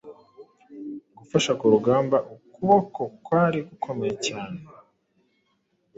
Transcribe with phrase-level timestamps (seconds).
[1.17, 4.57] Gufasha ku rugamba ukuboko kwari gukomeye cyane